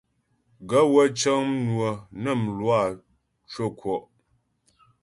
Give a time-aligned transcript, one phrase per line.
[0.69, 2.79] Gaə̂ wə́ cə́ŋ mnwə̀ nə mlwǎ
[3.51, 4.01] cwə́ ŋkwɔ́'.